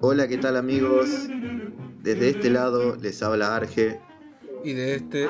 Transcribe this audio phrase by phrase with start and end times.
[0.00, 1.08] Hola, ¿qué tal amigos?
[2.00, 4.00] Desde este lado les habla Arge.
[4.62, 5.26] Y de este,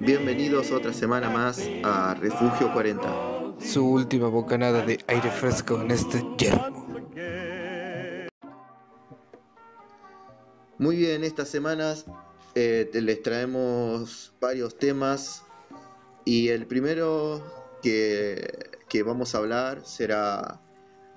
[0.00, 3.56] Bienvenidos otra semana más a Refugio 40.
[3.58, 6.86] Su última bocanada de aire fresco en este yermo.
[10.78, 12.06] Muy bien, estas semanas
[12.54, 15.44] eh, les traemos varios temas
[16.24, 17.42] y el primero
[17.82, 20.61] que, que vamos a hablar será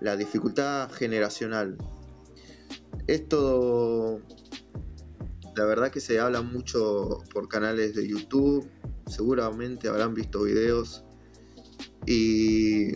[0.02, 1.78] la dificultad generacional.
[3.08, 4.22] Esto,
[5.56, 8.70] la verdad que se habla mucho por canales de YouTube,
[9.08, 11.04] seguramente habrán visto videos
[12.06, 12.96] y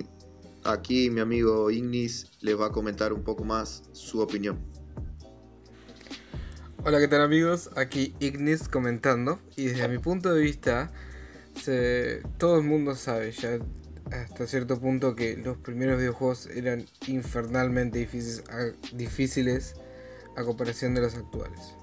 [0.64, 4.60] aquí mi amigo Ignis les va a comentar un poco más su opinión.
[6.86, 7.70] Hola, ¿qué tal amigos?
[7.76, 10.92] Aquí Ignis comentando y desde mi punto de vista
[12.38, 13.60] todo el mundo sabe ya
[14.12, 18.00] hasta cierto punto que los primeros videojuegos eran infernalmente
[18.94, 19.76] difíciles
[20.36, 21.76] a, comparación de los actuales.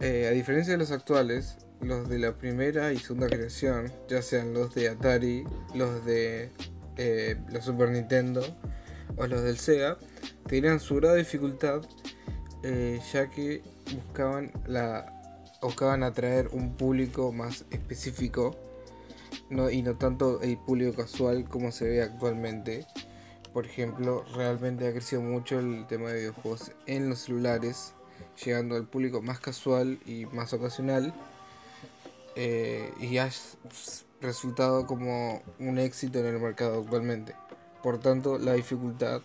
[0.00, 4.52] Eh, a diferencia de los actuales, los de la primera y segunda generación, ya sean
[4.52, 6.50] los de Atari, los de
[6.96, 8.42] eh, la Super Nintendo
[9.16, 9.98] o los del Sega,
[10.46, 11.82] tenían su grado de dificultad
[12.62, 13.62] eh, ya que
[13.94, 15.12] buscaban, la,
[15.60, 18.56] buscaban atraer un público más específico
[19.50, 22.86] no, y no tanto el público casual como se ve actualmente.
[23.52, 27.94] Por ejemplo, realmente ha crecido mucho el tema de videojuegos en los celulares,
[28.44, 31.14] llegando al público más casual y más ocasional.
[32.36, 33.30] Eh, y ha
[34.20, 37.34] resultado como un éxito en el mercado actualmente.
[37.82, 39.22] Por tanto, la dificultad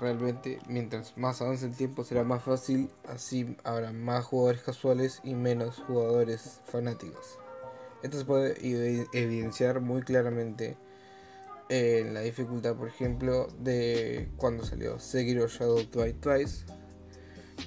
[0.00, 5.34] realmente, mientras más avance el tiempo, será más fácil, así habrá más jugadores casuales y
[5.34, 7.38] menos jugadores fanáticos.
[8.02, 8.56] Esto se puede
[9.12, 10.76] evidenciar muy claramente
[11.68, 16.66] en la dificultad, por ejemplo, de cuando salió Sekiro Shadow Die Twice,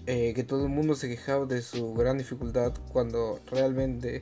[0.06, 4.22] eh, que todo el mundo se quejaba de su gran dificultad cuando realmente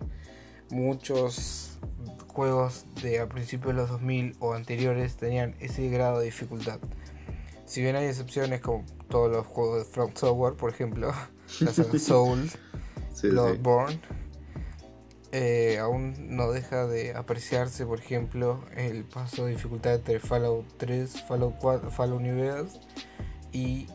[0.70, 1.80] muchos
[2.28, 6.80] juegos de a principios de los 2000 o anteriores tenían ese grado de dificultad.
[7.66, 11.12] Si bien hay excepciones como todos los juegos de Front Software, por ejemplo,
[11.60, 12.50] la saga Soul,
[13.22, 14.00] Bloodborne,
[15.36, 21.24] eh, aún no deja de apreciarse, por ejemplo, el paso de dificultad entre Fallout 3,
[21.28, 22.80] Fallout 4, Fallout New Vegas
[23.52, 23.88] y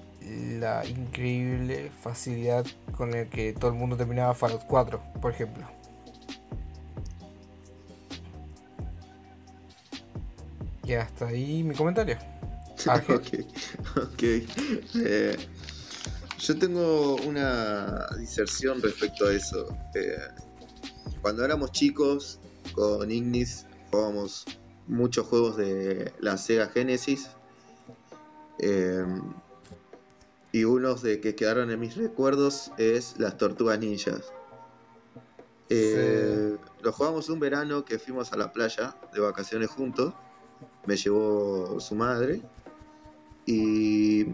[0.59, 2.67] la increíble facilidad
[2.97, 5.65] con la que todo el mundo terminaba Fallout 4, por ejemplo.
[10.83, 12.19] Y hasta ahí mi comentario.
[12.89, 13.29] ok,
[13.97, 14.23] ok.
[14.23, 15.37] Eh,
[16.41, 19.69] yo tengo una diserción respecto a eso.
[19.95, 20.19] Eh,
[21.23, 22.39] cuando éramos chicos,
[22.75, 24.45] con Ignis jugábamos
[24.87, 27.31] muchos juegos de la Sega Genesis.
[28.59, 29.23] Em,
[30.53, 34.33] y unos de que quedaron en mis recuerdos es las Tortugas Ninjas.
[35.69, 40.15] Eh, Lo jugamos un verano que fuimos a la playa de vacaciones juntos.
[40.87, 42.41] Me llevó su madre.
[43.45, 44.27] Y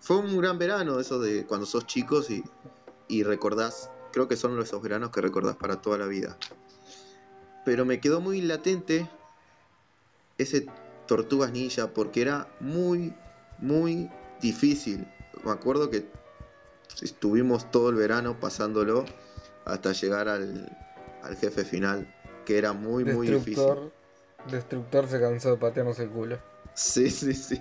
[0.00, 2.44] fue un gran verano, eso de cuando sos chicos y,
[3.08, 6.38] y recordás creo que son esos veranos que recordás para toda la vida.
[7.64, 9.10] Pero me quedó muy latente
[10.38, 10.68] ese
[11.08, 13.12] Tortugas Ninja porque era muy,
[13.58, 14.08] muy
[14.40, 15.04] difícil.
[15.44, 16.06] Me acuerdo que
[17.02, 19.04] estuvimos todo el verano pasándolo
[19.64, 20.70] hasta llegar al,
[21.40, 22.14] jefe final,
[22.46, 23.90] que era muy, muy difícil.
[24.48, 26.38] Destructor se cansó de patearnos el culo.
[26.74, 27.60] Sí, sí, sí.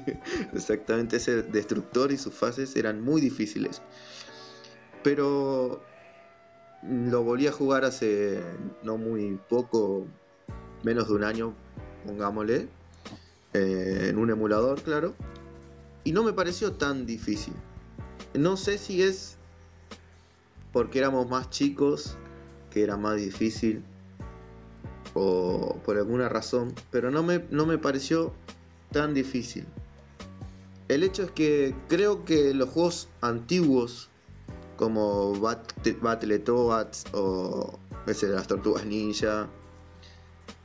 [0.53, 3.81] Exactamente, ese Destructor y sus fases eran muy difíciles.
[5.01, 5.81] Pero
[6.89, 8.41] lo volví a jugar hace
[8.83, 10.05] no muy poco,
[10.83, 11.53] menos de un año,
[12.05, 12.67] pongámosle,
[13.53, 15.13] eh, en un emulador, claro.
[16.03, 17.53] Y no me pareció tan difícil.
[18.33, 19.37] No sé si es
[20.71, 22.17] porque éramos más chicos,
[22.71, 23.83] que era más difícil,
[25.13, 28.33] o por alguna razón, pero no me, no me pareció
[28.91, 29.65] tan difícil.
[30.87, 34.09] El hecho es que creo que los juegos antiguos
[34.77, 39.49] como Battletoads o ese de las Tortugas Ninja.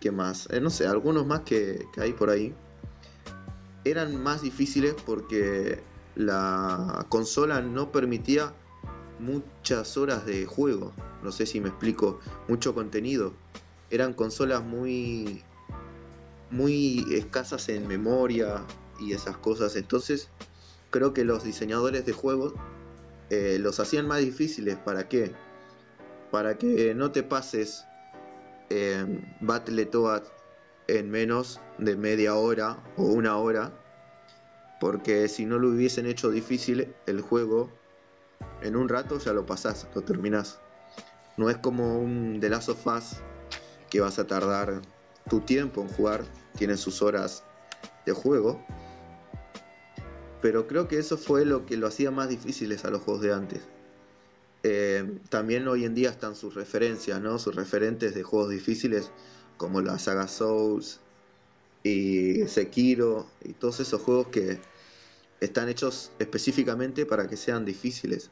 [0.00, 0.48] ¿Qué más?
[0.50, 2.54] Eh, no sé, algunos más que, hay por ahí.
[3.84, 5.82] Eran más difíciles porque
[6.14, 8.52] la consola no permitía
[9.18, 10.92] muchas horas de juego.
[11.22, 12.20] No sé si me explico.
[12.48, 13.32] Mucho contenido.
[13.90, 15.42] Eran consolas muy.
[16.50, 18.64] muy escasas en memoria
[19.00, 19.76] y esas cosas.
[19.76, 20.28] Entonces,
[20.90, 22.54] creo que los diseñadores de juegos
[23.30, 24.76] eh, los hacían más difíciles.
[24.76, 25.32] ¿Para qué?
[26.30, 27.86] Para que no te pases
[28.70, 29.04] eh,
[29.40, 30.30] Battletoads
[30.86, 33.72] en menos de media hora o una hora.
[34.80, 37.70] Porque si no lo hubiesen hecho difícil, el juego
[38.62, 40.60] en un rato ya lo pasás, lo terminás.
[41.36, 42.86] No es como un The Last of
[43.90, 44.80] que vas a tardar
[45.28, 46.24] tu tiempo en jugar,
[46.56, 47.44] tiene sus horas
[48.06, 48.64] de juego.
[50.40, 53.32] Pero creo que eso fue lo que lo hacía más difíciles a los juegos de
[53.32, 53.60] antes.
[54.62, 57.38] Eh, también hoy en día están sus referencias, ¿no?
[57.38, 59.10] Sus referentes de juegos difíciles,
[59.56, 61.00] como la saga Souls
[61.82, 64.58] y Sekiro y todos esos juegos que
[65.40, 68.30] están hechos específicamente para que sean difíciles.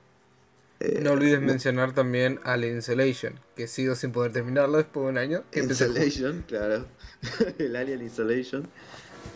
[0.80, 5.18] Eh, no olvides mencionar también Alien Isolation, que sigo sin poder terminarlo después de un
[5.18, 5.44] año.
[5.52, 6.86] Isolation, claro.
[7.58, 8.68] el Alien Isolation.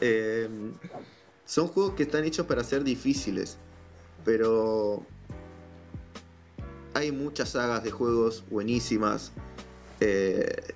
[0.01, 0.49] Eh,
[1.51, 3.59] son juegos que están hechos para ser difíciles,
[4.25, 5.05] pero
[6.95, 9.33] hay muchas sagas de juegos buenísimas
[9.99, 10.75] eh,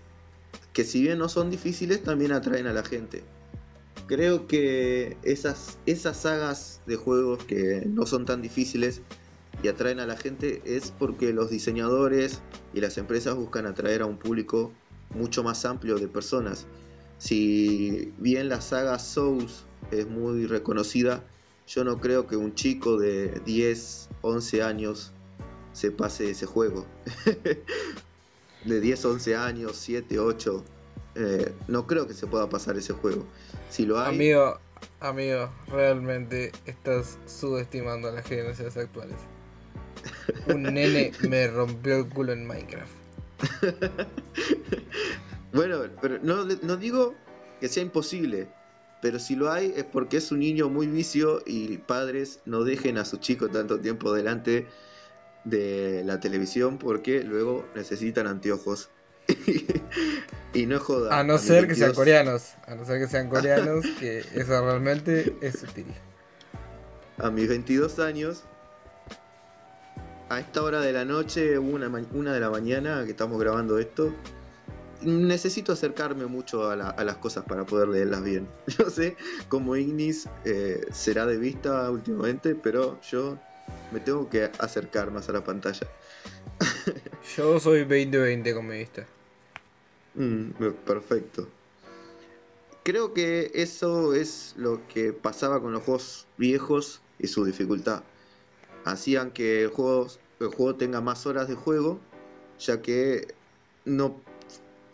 [0.73, 3.23] que si bien no son difíciles, también atraen a la gente.
[4.09, 9.00] Creo que esas, esas sagas de juegos que no son tan difíciles
[9.62, 12.41] y atraen a la gente es porque los diseñadores
[12.73, 14.73] y las empresas buscan atraer a un público
[15.11, 16.67] mucho más amplio de personas.
[17.19, 21.25] Si bien la saga Souls es muy reconocida,
[21.67, 25.13] yo no creo que un chico de 10, 11 años
[25.73, 26.87] se pase ese juego.
[28.65, 30.65] de 10, 11 años, 7, 8,
[31.17, 33.25] eh, no creo que se pueda pasar ese juego.
[33.71, 34.15] Si lo hay...
[34.15, 34.59] Amigo,
[35.01, 39.17] amigo, realmente estás subestimando a las generaciones actuales.
[40.49, 42.93] Un nene me rompió el culo en Minecraft.
[45.53, 47.15] bueno, pero no, no digo
[47.61, 48.49] que sea imposible,
[49.05, 52.97] pero si lo hay es porque es un niño muy vicio y padres no dejen
[52.97, 54.67] a su chico tanto tiempo delante
[55.45, 58.89] de la televisión porque luego necesitan anteojos.
[60.55, 61.21] y no joda.
[61.21, 62.55] A no ser que sean coreanos.
[62.67, 65.85] A no ser que sean coreanos, que eso realmente es sutil.
[67.19, 68.45] A mis 22 años,
[70.31, 74.15] a esta hora de la noche, una, una de la mañana que estamos grabando esto,
[75.02, 78.49] necesito acercarme mucho a, las cosas para poder leerlas bien.
[78.67, 79.17] Yo sé
[79.49, 83.38] como Ignis eh, será de vista últimamente, pero yo
[83.93, 85.87] me tengo que acercar más a la pantalla.
[87.37, 89.06] Yo soy 2020 con mi vista.
[90.14, 90.50] Mm,
[90.87, 91.49] perfecto.
[92.82, 98.02] Creo que eso es lo que pasaba con los juegos viejos y su dificultad.
[98.85, 100.08] Hacían que el juego,
[100.40, 101.99] el juego tenga más horas de juego,
[102.58, 103.35] ya que
[103.87, 104.20] no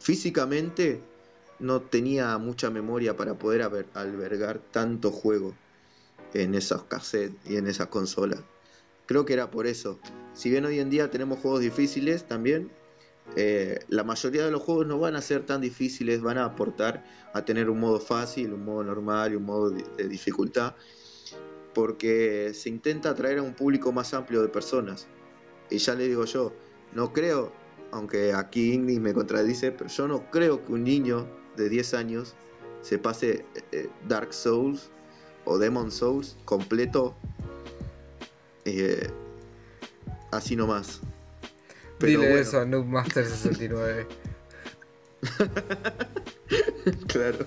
[0.00, 1.00] físicamente
[1.60, 3.62] no tenía mucha memoria para poder
[3.94, 5.54] albergar tanto juego
[6.34, 8.40] en esas cassettes y en esas consolas.
[9.06, 9.98] Creo que era por eso.
[10.32, 12.70] Si bien hoy en día tenemos juegos difíciles también,
[13.36, 17.04] eh, la mayoría de los juegos no van a ser tan difíciles, van a aportar
[17.32, 20.74] a tener un modo fácil, un modo normal y un modo de, dificultad,
[21.74, 25.06] porque se intenta atraer a un público más amplio de personas.
[25.70, 26.52] Y ya le digo yo,
[26.92, 27.52] no creo,
[27.92, 31.26] aunque aquí Ignis me contradice, pero yo no creo que un niño
[31.56, 32.34] de 10 años
[32.82, 34.90] se pase eh, Dark Souls
[35.44, 37.14] o Demon Souls completo
[38.64, 39.08] eh,
[40.30, 41.00] así nomás.
[41.98, 44.06] Pero Dile eso a Noob Master 69.
[47.08, 47.38] claro.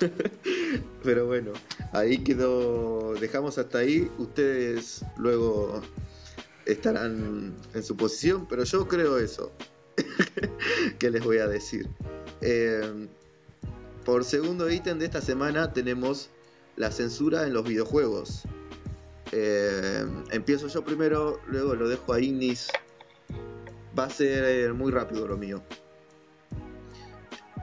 [1.02, 1.52] Pero bueno,
[1.92, 3.14] ahí quedó.
[3.14, 4.10] Dejamos hasta ahí.
[4.18, 5.82] Ustedes luego
[6.66, 9.52] estarán en su posición, pero yo creo eso.
[10.98, 11.88] ¿Qué les voy a decir?
[12.40, 13.08] Eh,
[14.04, 16.30] por segundo ítem de esta semana tenemos
[16.76, 18.42] la censura en los videojuegos.
[19.32, 22.68] Eh, empiezo yo primero, luego lo dejo a Ignis.
[23.98, 25.62] Va a ser muy rápido lo mío.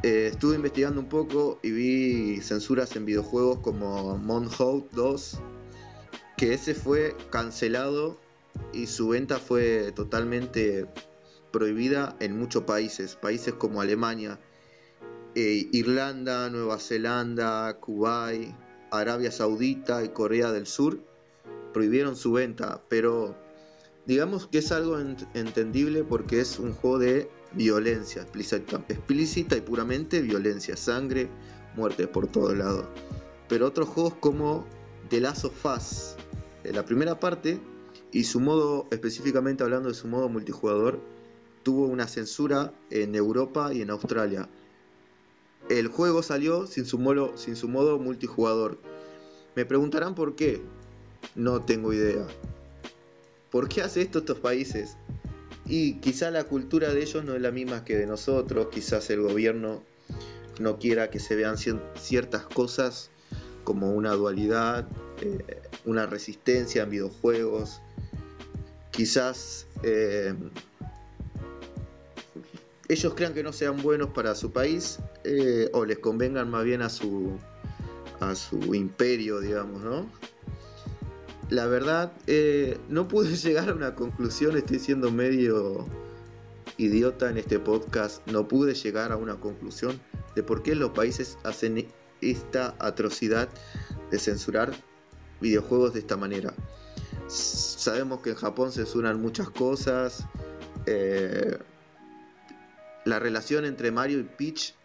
[0.03, 5.39] Eh, estuve investigando un poco y vi censuras en videojuegos como Monhout 2,
[6.35, 8.19] que ese fue cancelado
[8.73, 10.87] y su venta fue totalmente
[11.53, 14.39] prohibida en muchos países, países como Alemania,
[15.35, 18.53] eh, Irlanda, Nueva Zelanda, Kuwait,
[18.91, 20.99] Arabia Saudita y Corea del Sur
[21.73, 23.35] prohibieron su venta, pero
[24.05, 30.75] digamos que es algo entendible porque es un juego de violencia explícita, y puramente violencia,
[30.75, 31.29] sangre,
[31.75, 32.85] muerte por todos lados.
[33.47, 34.65] Pero otros juegos como
[35.09, 36.15] The Last of Us,
[36.63, 37.59] la primera parte,
[38.11, 40.99] y su modo, específicamente hablando de su modo multijugador,
[41.63, 44.47] tuvo una censura en Europa y en Australia.
[45.69, 48.77] El juego salió sin su modo, sin su modo multijugador.
[49.55, 50.61] Me preguntarán por qué.
[51.35, 52.27] No tengo idea.
[53.49, 54.97] ¿Por qué hace esto estos países?
[55.65, 59.21] Y quizá la cultura de ellos no es la misma que de nosotros, quizás el
[59.21, 59.81] gobierno
[60.59, 63.09] no quiera que se vean ciertas cosas
[63.63, 64.87] como una dualidad,
[65.21, 67.81] eh, una resistencia en videojuegos.
[68.91, 70.33] Quizás eh,
[72.89, 76.81] ellos crean que no sean buenos para su país eh, o les convengan más bien
[76.81, 77.37] a su,
[78.19, 80.09] a su imperio, digamos, ¿no?
[81.49, 85.85] La verdad, eh, no pude llegar a una conclusión, estoy siendo medio
[86.77, 89.99] idiota en este podcast, no pude llegar a una conclusión
[90.35, 91.87] de por qué los países hacen
[92.21, 93.49] esta atrocidad
[94.09, 94.73] de censurar
[95.41, 96.53] videojuegos de esta manera.
[97.27, 100.25] Sabemos que en Japón censuran muchas cosas.
[100.85, 101.57] Eh,
[103.05, 104.75] la relación entre Mario y Peach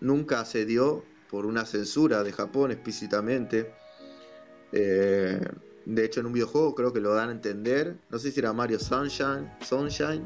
[0.00, 3.72] nunca se dio por una censura de Japón explícitamente.
[4.72, 5.40] Eh,
[5.84, 7.96] de hecho, en un videojuego creo que lo dan a entender.
[8.10, 10.22] No sé si era Mario Sunshine, Sunshine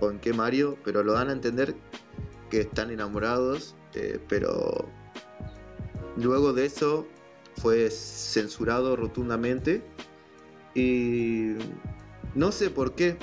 [0.00, 1.74] o en qué Mario, pero lo dan a entender
[2.50, 3.74] que están enamorados.
[3.94, 4.88] Eh, pero
[6.16, 7.06] luego de eso
[7.56, 9.82] fue censurado rotundamente.
[10.74, 11.54] Y
[12.34, 13.16] no sé por qué.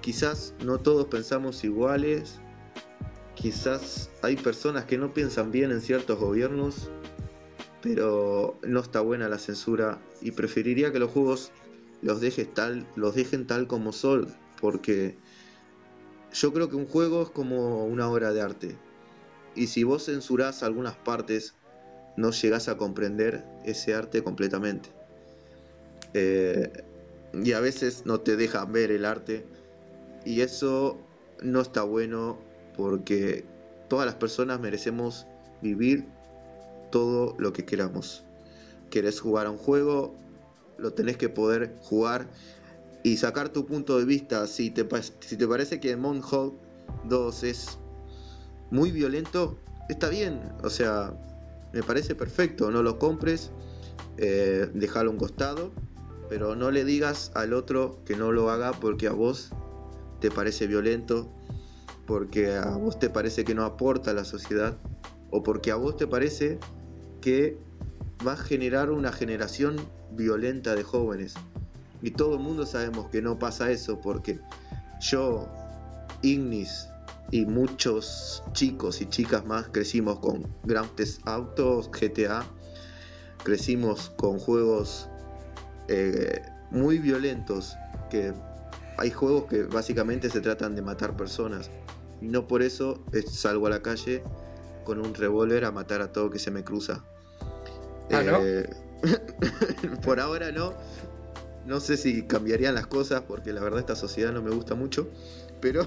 [0.00, 2.40] Quizás no todos pensamos iguales.
[3.34, 6.90] Quizás hay personas que no piensan bien en ciertos gobiernos.
[7.82, 9.98] Pero no está buena la censura.
[10.20, 11.52] Y preferiría que los juegos
[12.02, 12.20] los,
[12.54, 14.34] tal, los dejen tal como son.
[14.60, 15.16] Porque
[16.32, 18.76] yo creo que un juego es como una obra de arte.
[19.54, 21.54] Y si vos censurás algunas partes,
[22.16, 24.90] no llegás a comprender ese arte completamente.
[26.14, 26.84] Eh,
[27.32, 29.44] y a veces no te dejan ver el arte.
[30.24, 30.98] Y eso
[31.42, 32.38] no está bueno
[32.76, 33.44] porque
[33.88, 35.26] todas las personas merecemos
[35.62, 36.06] vivir
[36.90, 38.24] todo lo que queramos.
[38.90, 40.14] Querés jugar a un juego,
[40.78, 42.28] lo tenés que poder jugar
[43.02, 44.46] y sacar tu punto de vista.
[44.46, 44.86] Si te,
[45.20, 46.54] si te parece que Monhawk
[47.04, 47.78] 2 es
[48.70, 49.58] muy violento,
[49.88, 50.40] está bien.
[50.62, 51.14] O sea,
[51.72, 52.70] me parece perfecto.
[52.70, 53.50] No lo compres,
[54.16, 55.72] eh, déjalo a un costado,
[56.28, 59.50] pero no le digas al otro que no lo haga porque a vos
[60.20, 61.32] te parece violento,
[62.06, 64.76] porque a vos te parece que no aporta a la sociedad,
[65.30, 66.58] o porque a vos te parece
[67.20, 67.58] que
[68.26, 69.76] va a generar una generación
[70.12, 71.34] violenta de jóvenes.
[72.02, 74.40] Y todo el mundo sabemos que no pasa eso porque
[75.00, 75.48] yo,
[76.22, 76.88] Ignis
[77.30, 82.44] y muchos chicos y chicas más crecimos con Grand Theft Autos, GTA,
[83.44, 85.08] crecimos con juegos
[85.88, 87.76] eh, muy violentos
[88.10, 88.32] que
[89.00, 91.70] hay juegos que básicamente se tratan de matar personas
[92.20, 94.22] y no por eso salgo a la calle
[94.84, 97.02] con un revólver a matar a todo que se me cruza.
[98.12, 98.44] Ah, ¿no?
[98.44, 98.68] Eh,
[100.04, 100.74] por ahora no,
[101.64, 105.08] no sé si cambiarían las cosas porque la verdad esta sociedad no me gusta mucho,
[105.62, 105.86] pero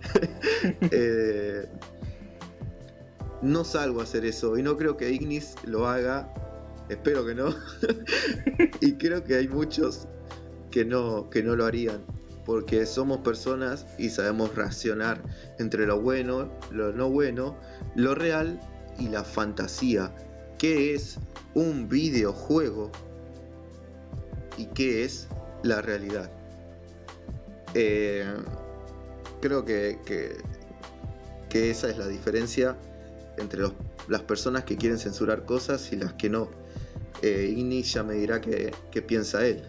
[0.90, 1.68] eh,
[3.42, 6.32] no salgo a hacer eso y no creo que Ignis lo haga,
[6.88, 7.54] espero que no,
[8.80, 10.08] y creo que hay muchos
[10.76, 12.04] que no, que no lo harían
[12.44, 15.22] porque somos personas y sabemos reaccionar
[15.58, 17.56] entre lo bueno, lo no bueno,
[17.94, 18.60] lo real
[18.98, 20.14] y la fantasía.
[20.58, 21.18] ¿Qué es
[21.54, 22.92] un videojuego?
[24.56, 25.28] y qué es
[25.62, 26.30] la realidad.
[27.74, 28.24] Eh,
[29.40, 30.36] creo que, que,
[31.70, 32.76] esa es la diferencia
[33.38, 33.62] entre
[34.08, 36.50] las personas que quieren censurar cosas y las que no.
[37.22, 38.72] Eh, Igni ya me dirá qué,
[39.06, 39.62] piensa él.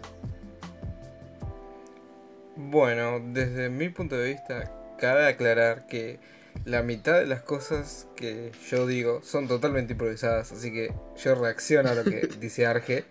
[2.60, 6.18] Bueno, desde mi punto de vista, cabe aclarar que
[6.64, 11.90] la mitad de las cosas que yo digo son totalmente improvisadas, así que yo reacciono
[11.90, 13.04] a lo que dice Arge.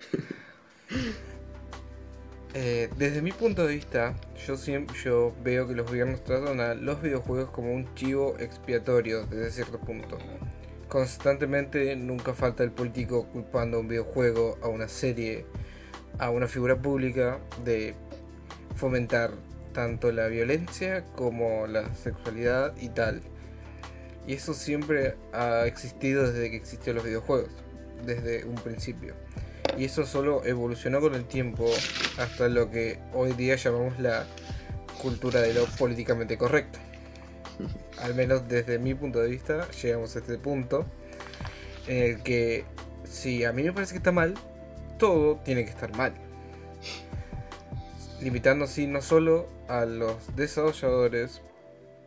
[2.56, 6.74] Eh, desde mi punto de vista, yo siempre yo veo que los gobiernos tratan a
[6.74, 10.18] los videojuegos como un chivo expiatorio desde cierto punto.
[10.89, 15.46] Constantemente nunca falta el político culpando a un videojuego, a una serie,
[16.20, 17.96] a una figura pública de
[18.77, 19.31] fomentar
[19.74, 23.22] tanto la violencia como la sexualidad y tal.
[24.25, 27.51] Y eso siempre ha existido desde que existieron los videojuegos,
[28.05, 29.13] desde un principio
[29.77, 31.69] y eso solo evolucionó con el tiempo
[32.17, 34.25] hasta lo que hoy día llamamos la
[35.01, 36.79] cultura de lo políticamente correcto.
[38.01, 40.86] Al menos desde mi punto de vista llegamos a este punto
[41.88, 42.65] en el que
[43.03, 44.34] si a mí me parece que está mal,
[44.98, 46.13] todo tiene que estar mal.
[48.21, 51.41] Limitando así no solo a los desarrolladores,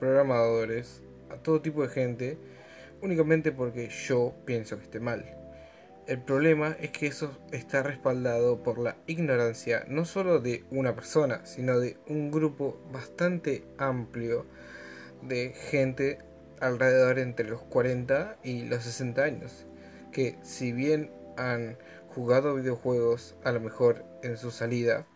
[0.01, 2.39] programadores, a todo tipo de gente,
[3.01, 5.37] únicamente porque yo pienso que esté mal.
[6.09, 11.47] El problema es que eso está respaldado por la ignorancia no solo de una persona,
[11.47, 14.47] sino de un grupo bastante amplio
[15.23, 16.19] de gente
[16.59, 19.67] alrededor entre los 40 y los 60 años,
[20.11, 25.07] que si bien han jugado videojuegos a lo mejor en su salida,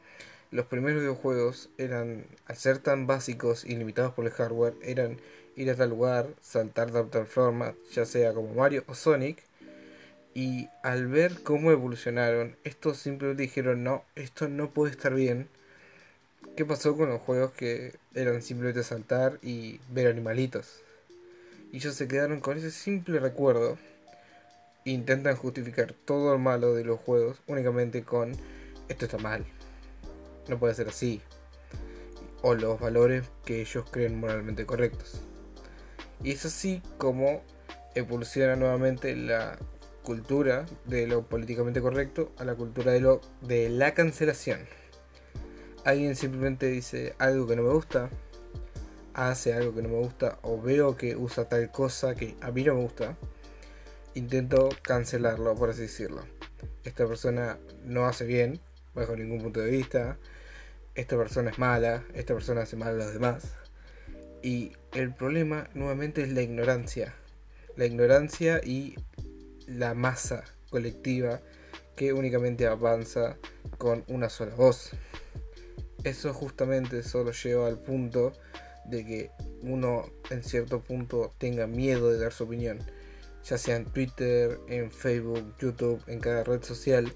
[0.55, 5.19] los primeros videojuegos eran, al ser tan básicos y limitados por el hardware, eran
[5.57, 9.43] ir a tal lugar, saltar de tal forma, ya sea como Mario o Sonic.
[10.33, 15.49] Y al ver cómo evolucionaron, estos simplemente dijeron, no, esto no puede estar bien.
[16.57, 20.83] ¿Qué pasó con los juegos que eran simplemente saltar y ver animalitos?
[21.73, 23.77] Y ellos se quedaron con ese simple recuerdo.
[24.85, 28.37] Intentan justificar todo el malo de los juegos únicamente con
[28.89, 29.45] esto está mal,
[30.49, 31.23] no puede ser así.
[32.43, 35.23] O los valores que ellos creen moralmente correctos.
[36.23, 37.43] Y es así como
[37.95, 39.59] evoluciona nuevamente la
[40.03, 44.61] cultura de lo políticamente correcto a la cultura de lo de la cancelación.
[45.85, 48.11] Alguien simplemente dice algo que no me gusta,
[49.15, 52.65] hace algo que no me gusta o veo que usa tal cosa que a mí
[52.65, 53.17] no me gusta,
[54.15, 56.23] intento cancelarlo, por así decirlo.
[56.85, 58.61] Esta persona no hace bien,
[58.95, 60.19] bajo ningún punto de vista,
[60.95, 63.55] esta persona es mala, esta persona hace mal a los demás.
[64.43, 67.15] Y el problema nuevamente es la ignorancia.
[67.77, 68.95] La ignorancia y
[69.67, 71.41] la masa colectiva
[71.97, 73.37] que únicamente avanza
[73.79, 74.91] con una sola voz.
[76.05, 78.33] Eso justamente solo lleva al punto
[78.85, 79.31] de que
[79.63, 82.79] uno en cierto punto tenga miedo de dar su opinión,
[83.43, 87.13] ya sea en Twitter, en Facebook, YouTube, en cada red social.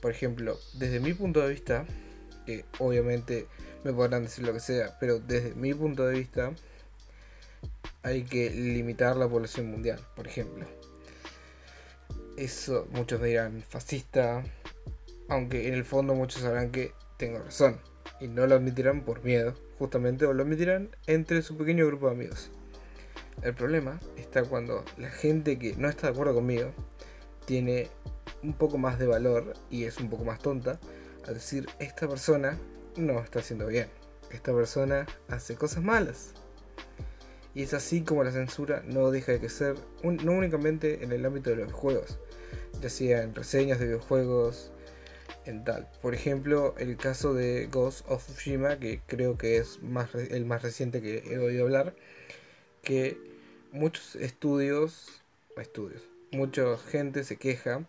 [0.00, 1.86] Por ejemplo, desde mi punto de vista,
[2.44, 3.46] que obviamente
[3.84, 6.52] me podrán decir lo que sea, pero desde mi punto de vista
[8.02, 10.66] hay que limitar la población mundial, por ejemplo.
[12.36, 14.42] Eso muchos dirán fascista,
[15.28, 17.78] aunque en el fondo muchos sabrán que tengo razón
[18.20, 22.12] y no lo admitirán por miedo, justamente o lo admitirán entre su pequeño grupo de
[22.12, 22.50] amigos.
[23.42, 26.72] El problema está cuando la gente que no está de acuerdo conmigo
[27.44, 27.88] tiene
[28.42, 30.78] un poco más de valor y es un poco más tonta
[31.26, 32.58] a decir, esta persona
[32.96, 33.88] no está haciendo bien,
[34.30, 36.34] esta persona hace cosas malas.
[37.54, 41.50] Y es así como la censura no deja de ser, no únicamente en el ámbito
[41.50, 42.18] de los juegos,
[42.80, 44.72] ya sea en reseñas de videojuegos,
[45.44, 45.88] en tal.
[46.00, 50.62] Por ejemplo, el caso de Ghost of Tsushima, que creo que es más, el más
[50.62, 51.94] reciente que he oído hablar,
[52.82, 53.18] que
[53.70, 55.22] muchos estudios,
[55.56, 57.84] estudios, mucha gente se queja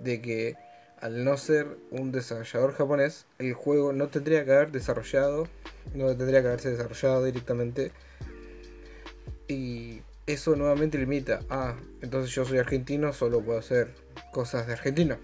[0.00, 0.56] de que
[1.00, 5.48] al no ser un desarrollador japonés, el juego no tendría que haber desarrollado,
[5.94, 7.92] no tendría que haberse desarrollado directamente.
[9.48, 13.94] Y eso nuevamente limita, ah, entonces yo soy argentino, solo puedo hacer
[14.32, 15.18] cosas de argentino.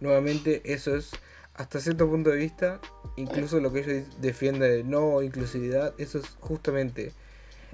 [0.00, 1.10] Nuevamente eso es,
[1.54, 2.80] hasta cierto punto de vista,
[3.16, 7.12] incluso lo que ellos defienden de no inclusividad, eso es justamente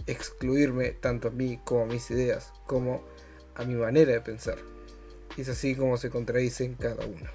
[0.07, 3.05] excluirme tanto a mí como a mis ideas, como
[3.55, 4.59] a mi manera de pensar.
[5.39, 7.31] Y es así como se contradicen cada uno.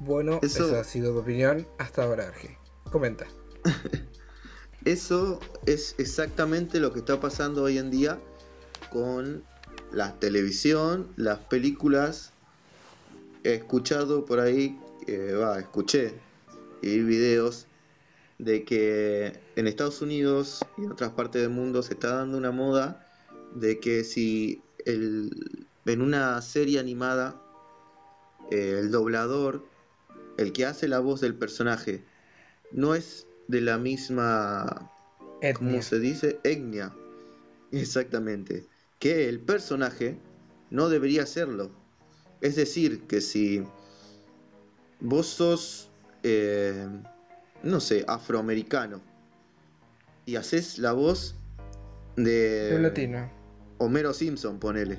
[0.00, 0.66] Bueno, Eso...
[0.66, 2.58] esa ha sido tu opinión hasta ahora, Arge.
[2.90, 3.24] Comenta.
[4.84, 8.18] Eso es exactamente lo que está pasando hoy en día
[8.90, 9.44] con
[9.92, 12.32] la televisión, las películas.
[13.44, 16.14] He escuchado por ahí, eh, escuché
[16.82, 17.68] y vi videos
[18.38, 22.50] de que en Estados Unidos y en otras partes del mundo se está dando una
[22.50, 23.08] moda
[23.54, 27.40] de que si el, en una serie animada,
[28.50, 29.64] eh, el doblador,
[30.36, 32.04] el que hace la voz del personaje,
[32.72, 34.90] no es de la misma,
[35.56, 36.40] ¿cómo se dice?
[36.44, 36.94] Etnia.
[37.72, 38.66] Exactamente.
[38.98, 40.18] Que el personaje
[40.70, 41.70] no debería serlo.
[42.40, 43.64] Es decir, que si
[45.00, 45.90] vos sos,
[46.22, 46.86] eh,
[47.62, 49.00] no sé, afroamericano
[50.24, 51.34] y haces la voz
[52.16, 52.70] de...
[52.70, 53.30] De latino.
[53.78, 54.98] Homero Simpson, ponele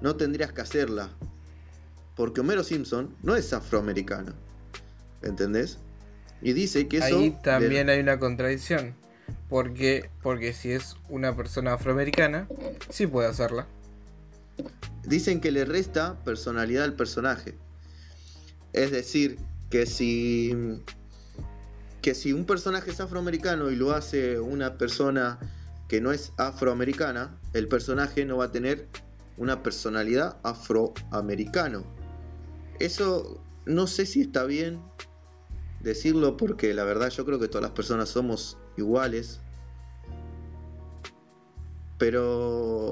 [0.00, 1.10] no tendrías que hacerla.
[2.14, 4.32] Porque Homero Simpson no es afroamericano.
[5.22, 5.78] ¿Entendés?
[6.40, 7.18] Y dice que eso.
[7.18, 8.94] Ahí también hay una contradicción.
[9.48, 12.48] Porque, porque si es una persona afroamericana,
[12.90, 13.66] sí puede hacerla.
[15.04, 17.54] Dicen que le resta personalidad al personaje.
[18.72, 19.38] Es decir,
[19.70, 20.54] que si.
[22.02, 25.38] Que si un personaje es afroamericano y lo hace una persona
[25.88, 28.86] que no es afroamericana, el personaje no va a tener
[29.36, 31.84] una personalidad afroamericano.
[32.78, 34.80] Eso no sé si está bien
[35.80, 39.40] decirlo porque la verdad yo creo que todas las personas somos iguales.
[41.98, 42.90] Pero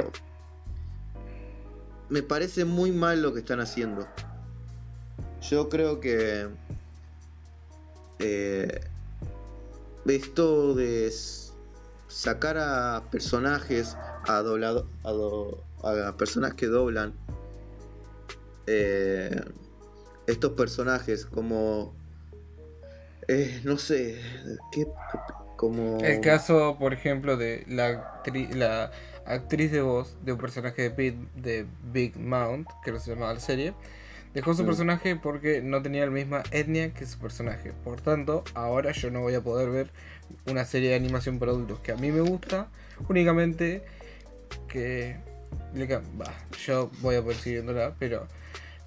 [2.09, 4.07] me parece muy mal lo que están haciendo.
[5.43, 6.49] Yo creo que
[8.19, 8.81] eh,
[10.07, 11.13] esto de
[12.09, 13.97] sacar a personajes
[14.29, 14.87] a, doblado,
[15.85, 17.13] a personas que doblan
[18.67, 19.41] eh,
[20.27, 21.95] estos personajes como...
[23.29, 24.19] eh, no sé,
[24.73, 24.87] ¿qué,
[25.57, 25.99] como...
[26.03, 28.91] El caso, por ejemplo, de la, actri- la
[29.27, 33.41] actriz de voz de un personaje de Big, de Big Mount, que se llamaba la
[33.41, 33.75] serie,
[34.33, 34.67] dejó su Mm.
[34.67, 37.73] personaje porque no tenía la misma etnia que su personaje.
[37.85, 39.91] Por tanto, ahora yo no voy a poder ver
[40.47, 42.69] una serie de animación para adultos que a mí me gusta,
[43.09, 43.85] únicamente
[44.69, 45.17] que...
[46.17, 46.35] bah,
[46.67, 48.27] yo voy a poder seguir viéndola, pero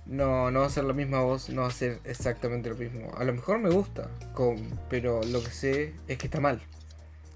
[0.05, 3.11] no, no va a ser la misma voz, no va a ser exactamente lo mismo.
[3.17, 6.61] A lo mejor me gusta, con, pero lo que sé es que está mal.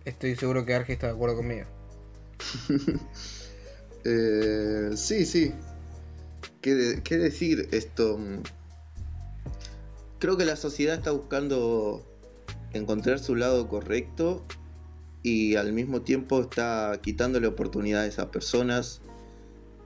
[0.05, 1.65] Estoy seguro que Arge está de acuerdo conmigo.
[4.03, 5.53] Eh, sí, sí.
[6.61, 8.19] ¿Qué, de- qué decir esto?
[10.17, 12.03] Creo que la sociedad está buscando
[12.73, 14.43] encontrar su lado correcto
[15.21, 19.01] y al mismo tiempo está quitándole oportunidades a personas,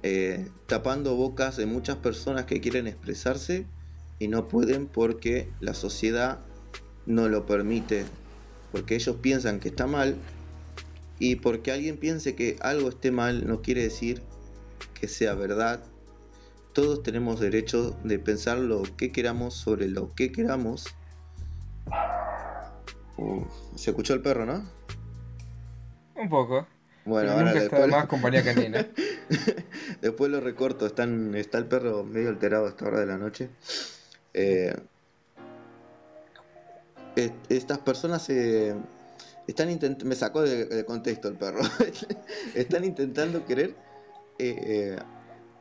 [0.08, 3.65] eh, tapando bocas de muchas personas que quieren expresarse
[4.20, 6.41] y no pueden porque la sociedad
[7.08, 8.06] no lo permite,
[8.72, 10.15] porque ellos piensan que está mal
[11.18, 14.22] y porque alguien piense que algo esté mal no quiere decir
[14.94, 15.84] que sea verdad.
[16.74, 20.86] Todos tenemos derecho de pensar lo que queramos sobre lo que queramos.
[23.18, 24.70] Uh, se escuchó el perro, ¿no?
[26.13, 26.68] Un poco.
[27.06, 28.88] Bueno, pero ahora nunca está de después, más compañía canina.
[30.02, 30.86] después lo recorto.
[30.86, 33.50] Está el perro medio alterado a esta hora de la noche.
[34.34, 34.76] Eh,
[37.16, 38.76] est- estas personas se
[39.48, 41.62] están intent- me sacó de, contexto el perro.
[42.56, 43.76] están intentando querer
[44.40, 45.00] eh, eh,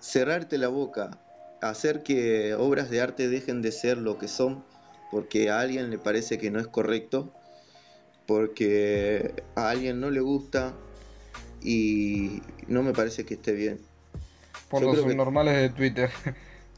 [0.00, 1.18] cerrarte la boca,
[1.60, 4.64] hacer que obras de arte dejen de ser lo que son,
[5.10, 7.32] porque a alguien le parece que no es correcto,
[8.26, 10.74] porque a alguien no le gusta
[11.64, 13.80] y no me parece que esté bien.
[14.68, 16.10] Por Yo los creo que- subnormales de Twitter.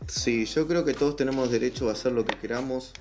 [0.09, 2.92] Sí, yo creo que todos tenemos derecho a hacer lo que queramos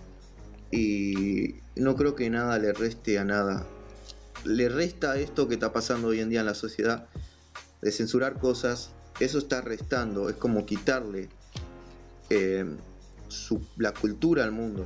[0.72, 3.66] y no creo que nada le reste a nada.
[4.44, 7.08] Le resta esto que está pasando hoy en día en la sociedad
[7.82, 11.30] de censurar cosas, eso está restando, es como quitarle
[12.30, 12.66] eh,
[13.28, 14.86] su- la cultura al mundo.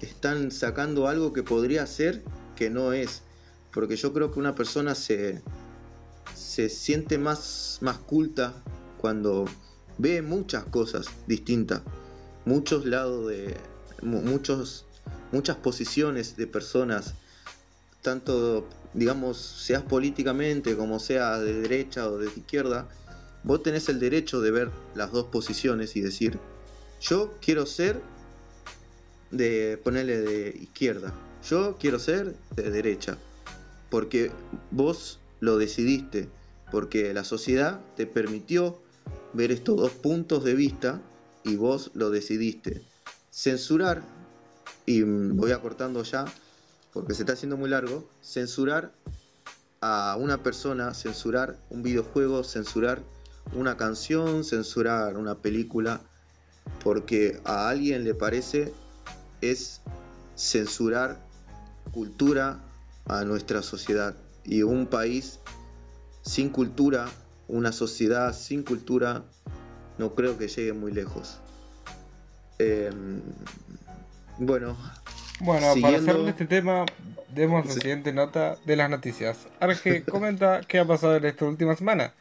[0.00, 2.22] Están sacando algo que podría ser
[2.54, 3.22] que no es,
[3.72, 5.42] porque yo creo que una persona se,
[6.56, 8.54] se siente más, más culta
[8.96, 9.44] cuando
[9.98, 11.82] ve muchas cosas distintas,
[12.46, 13.54] muchos lados de
[14.00, 14.86] mu- muchos
[15.32, 17.12] muchas posiciones de personas,
[18.00, 22.88] tanto digamos seas políticamente como sea de derecha o de izquierda,
[23.44, 26.38] vos tenés el derecho de ver las dos posiciones y decir,
[27.02, 28.00] yo quiero ser
[29.30, 31.12] de ponerle de izquierda,
[31.46, 33.18] yo quiero ser de derecha,
[33.90, 34.30] porque
[34.70, 36.30] vos lo decidiste,
[36.70, 38.80] porque la sociedad te permitió
[39.32, 41.00] ver estos dos puntos de vista
[41.44, 42.82] y vos lo decidiste.
[43.30, 44.02] Censurar,
[44.86, 46.24] y voy acortando ya
[46.92, 48.90] porque se está haciendo muy largo, censurar
[49.82, 53.02] a una persona, censurar un videojuego, censurar
[53.52, 56.00] una canción, censurar una película,
[56.82, 58.72] porque a alguien le parece
[59.42, 59.82] es
[60.36, 61.20] censurar
[61.92, 62.64] cultura
[63.04, 65.40] a nuestra sociedad y un país
[66.26, 67.06] sin cultura,
[67.48, 69.22] una sociedad sin cultura,
[69.98, 71.38] no creo que llegue muy lejos.
[72.58, 72.90] Eh,
[74.38, 74.76] bueno,
[75.40, 76.86] Bueno, para Siguiendo- cerrar este tema,
[77.34, 77.80] demos la Sí.
[77.80, 79.36] siguiente nota de las noticias.
[79.60, 82.12] Arge, comenta qué ha pasado en esta última semana.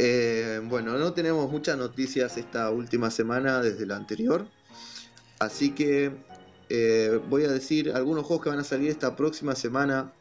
[0.00, 4.46] eh, bueno, no tenemos muchas noticias esta última semana desde la anterior,
[5.40, 6.12] así que
[6.68, 10.12] eh, voy a decir algunos juegos que van a salir esta próxima semana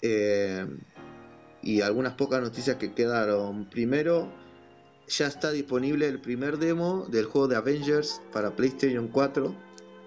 [0.00, 0.66] eh,
[1.64, 3.64] y algunas pocas noticias que quedaron.
[3.64, 4.28] Primero,
[5.08, 9.54] ya está disponible el primer demo del juego de Avengers para PlayStation 4.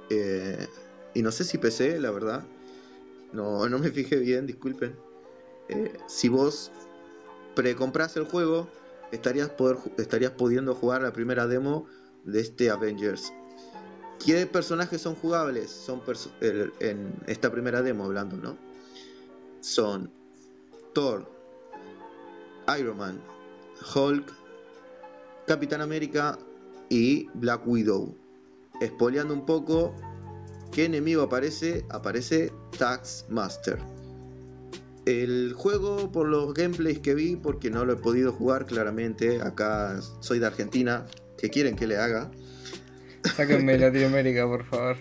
[0.10, 0.68] eh,
[1.14, 2.44] y no sé si PC, la verdad.
[3.34, 4.96] No, no me fijé bien, disculpen.
[5.70, 6.72] Eh, si vos
[7.56, 8.68] precompras el juego,
[9.12, 11.88] estarías, poder, estarías pudiendo jugar la primera demo
[12.24, 13.34] de este Avengers.
[14.24, 15.72] ¿Qué personajes son jugables?
[15.72, 16.02] Son
[16.80, 18.58] en esta primera demo hablando, ¿no?
[19.62, 20.12] Son
[20.94, 21.37] Thor,
[22.80, 23.22] Iron Man,
[23.96, 24.34] Hulk,
[25.48, 26.38] Capitán América
[26.90, 28.16] y Black Widow.
[28.82, 29.96] Espoleando un poco,
[30.72, 31.86] ¿qué enemigo aparece?
[31.90, 33.80] Aparece Taxmaster.
[35.06, 40.00] El juego, por los gameplays que vi, porque no lo he podido jugar claramente, acá
[40.20, 41.06] soy de Argentina,
[41.38, 42.30] ¿qué quieren que le haga?
[43.36, 44.98] Sáquenme Latinoamérica, por favor.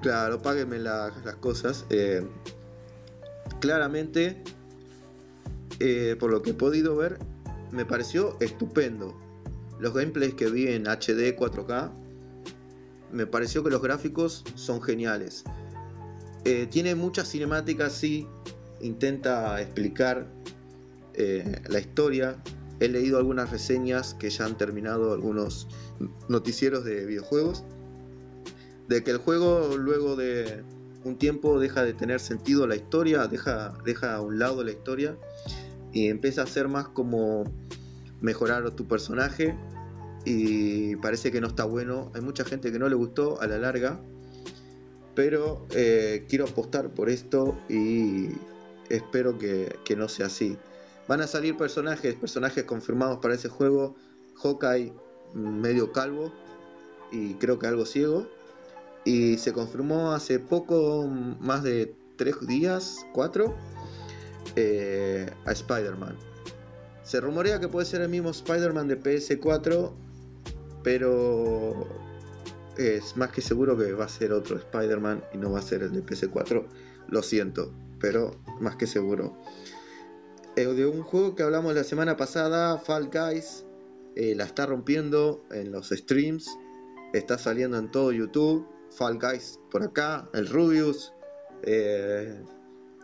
[0.00, 1.84] Claro, páguenme la- las cosas.
[1.90, 2.26] eh,
[3.60, 4.42] claramente,
[5.80, 7.18] eh, por lo que he podido ver,
[7.72, 9.18] me pareció estupendo.
[9.78, 11.90] los gameplays que vi en HD 4K,
[13.12, 15.42] me pareció que los gráficos son geniales.
[16.44, 18.26] Eh, tiene muchas cinemáticas, sí,
[18.82, 20.26] intenta explicar
[21.14, 22.36] eh, la historia.
[22.78, 25.66] He leído algunas reseñas que ya han terminado algunos
[26.28, 27.64] noticieros de videojuegos.
[28.86, 30.62] De que el juego luego de
[31.04, 35.16] un tiempo deja de tener sentido la historia, deja, deja a un lado la historia
[35.92, 37.44] y empieza a ser más como
[38.20, 39.56] mejorar tu personaje
[40.24, 42.10] y parece que no está bueno.
[42.14, 44.00] Hay mucha gente que no le gustó a la larga,
[45.14, 48.28] pero eh, quiero apostar por esto y
[48.88, 50.56] espero que, no sea así.
[51.08, 53.96] Van a salir personajes, personajes confirmados para ese juego.
[54.42, 54.92] Hawkeye
[55.34, 56.32] medio calvo
[57.10, 58.28] y creo que algo ciego.
[59.04, 61.06] Y se confirmó hace poco,
[61.40, 63.56] más de tres días, cuatro,
[64.56, 66.16] eh, a Spider-Man.
[67.02, 69.92] Se rumorea que puede ser el mismo Spider-Man de PS4
[70.82, 71.86] pero
[72.76, 75.82] es más que seguro que va a ser otro Spider-Man y no va a ser
[75.82, 76.64] el de PS4.
[77.08, 79.36] Lo siento, pero más que seguro.
[80.56, 83.64] Eh, de un juego que hablamos la semana pasada, Fall Guys,
[84.16, 86.48] eh, la está rompiendo en los streams,
[87.12, 88.66] está saliendo en todo YouTube.
[88.90, 91.12] Fall Guys por acá, el Rubius,
[91.62, 92.42] eh,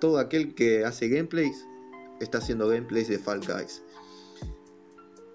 [0.01, 1.67] todo aquel que hace gameplays
[2.21, 3.83] está haciendo gameplays de Fall Guys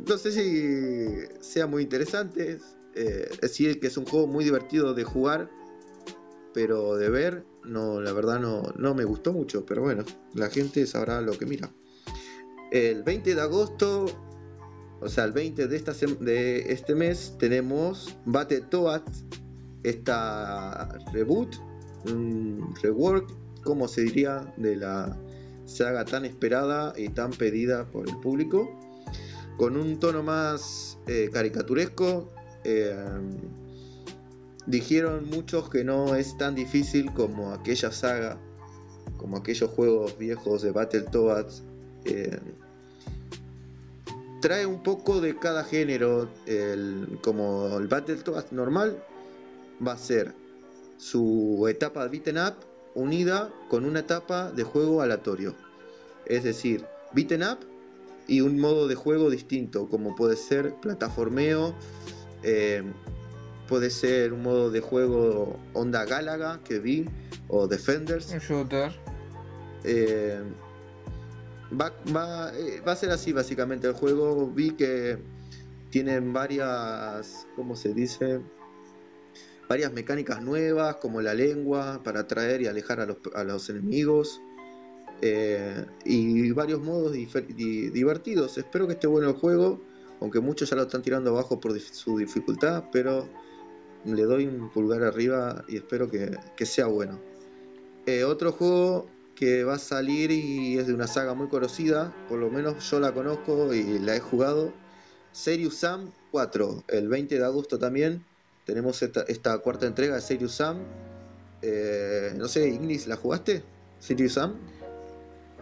[0.08, 2.60] no sé si sea muy interesante.
[2.94, 5.50] Eh, decir, que es un juego muy divertido de jugar,
[6.54, 9.66] pero de ver, no, la verdad no, no me gustó mucho.
[9.66, 11.72] Pero bueno, la gente sabrá lo que mira.
[12.72, 14.06] El 20 de agosto,
[15.00, 19.26] o sea, el 20 de, esta de este mes, tenemos Battletoads,
[19.84, 21.56] esta reboot,
[22.82, 23.30] rework,
[23.64, 25.18] como se diría, de la
[25.66, 28.70] saga tan esperada y tan pedida por el público
[29.58, 32.32] con un tono más eh, caricaturesco.
[32.64, 32.96] Eh,
[34.66, 38.38] dijeron muchos que no es tan difícil como aquella saga,
[39.18, 41.64] como aquellos juegos viejos de Battletoads.
[42.06, 42.40] Eh,
[44.42, 46.28] trae un poco de cada género,
[47.22, 48.98] como el Battletoads normal
[49.86, 50.34] va a ser
[50.98, 52.56] su etapa beaten up
[52.96, 55.56] unida con una etapa de juego aleatorio.
[56.26, 57.60] Es decir, beaten up
[58.28, 61.76] y un modo de juego distinto, como puede ser plataformeo,
[62.44, 62.84] eh,
[63.68, 67.06] puede ser un modo de juego Onda Galaga que vi,
[67.48, 68.32] o Defenders.
[68.32, 68.92] Un shooter.
[69.84, 70.42] Eh,
[71.80, 71.94] va,
[72.54, 74.48] eh, va, a ser así básicamente el juego.
[74.48, 75.18] Vi que
[75.90, 78.42] tienen varias, ¿cómo se dice?
[79.72, 84.42] Varias mecánicas nuevas, como la lengua, para atraer y alejar a los, a los enemigos.
[85.22, 88.58] Eh, y varios modos divertidos.
[88.58, 89.80] Espero que esté bueno el juego,
[90.20, 93.30] aunque muchos ya lo están tirando abajo por su dificultad, pero
[94.04, 97.18] le doy un pulgar arriba y espero que, sea bueno.
[98.08, 102.40] Eh, otro juego que va a salir y es de una saga muy conocida, por
[102.40, 104.74] lo menos yo la conozco y la he jugado,
[105.32, 108.26] Serious Sam 4, el 20 de agosto también.
[108.66, 110.78] Tenemos esta, cuarta entrega de Serious Sam.
[111.62, 113.64] Eh, no sé, Ignis, ¿la jugaste?
[114.00, 114.56] Serious Sam.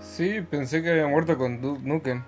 [0.02, 2.24] Sí, pensé que había muerto con Duke Nukem.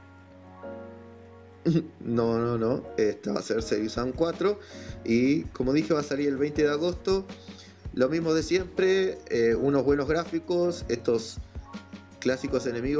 [1.99, 2.83] No, no, no.
[2.97, 4.59] Esta va a ser Serious Sam 4.
[5.05, 7.25] Y como dije, va a salir el 20 de agosto.
[7.93, 9.19] Lo mismo de siempre.
[9.29, 10.85] Eh, unos buenos gráficos.
[10.89, 11.37] Estos
[12.19, 12.99] clásicos enemigos